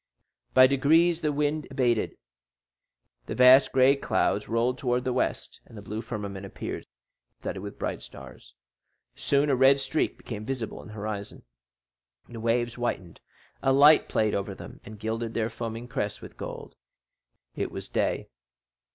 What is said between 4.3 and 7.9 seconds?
rolled towards the west, and the blue firmament appeared studded with